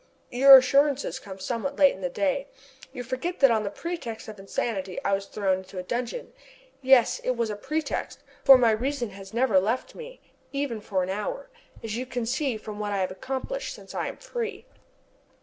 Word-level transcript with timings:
Your 0.31 0.57
assurances 0.57 1.19
come 1.19 1.37
somewhat 1.37 1.77
late 1.77 1.93
in 1.93 2.01
the 2.01 2.09
day. 2.09 2.47
You 2.91 3.03
forget 3.03 3.39
that 3.39 3.51
on 3.51 3.61
the 3.61 3.69
pretext 3.69 4.27
of 4.27 4.39
insanity, 4.39 4.99
I 5.05 5.13
was 5.13 5.27
thrown 5.27 5.59
into 5.59 5.77
a 5.77 5.83
dungeon. 5.83 6.33
Yes, 6.81 7.19
it 7.23 7.35
was 7.37 7.51
a 7.51 7.55
pretext; 7.55 8.23
for 8.43 8.57
my 8.57 8.71
reason 8.71 9.11
has 9.11 9.31
never 9.31 9.59
left 9.59 9.93
me, 9.93 10.19
even 10.51 10.81
for 10.81 11.03
an 11.03 11.09
hour, 11.11 11.51
as 11.83 11.97
you 11.97 12.07
can 12.07 12.25
see 12.25 12.57
from 12.57 12.79
what 12.79 12.91
I 12.91 12.97
have 12.97 13.11
accomplished 13.11 13.75
since 13.75 13.93
I 13.93 14.07
am 14.07 14.17
free." 14.17 14.65